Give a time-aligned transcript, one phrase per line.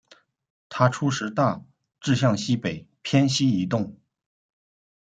[0.67, 1.61] 它初时大
[1.99, 3.97] 致向西北偏西移动。